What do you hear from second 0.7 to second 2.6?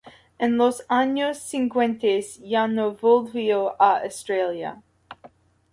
años siguientes